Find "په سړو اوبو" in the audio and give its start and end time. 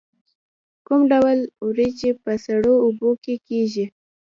2.23-3.09